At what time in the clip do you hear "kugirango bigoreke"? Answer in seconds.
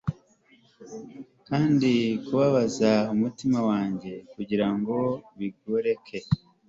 4.33-6.17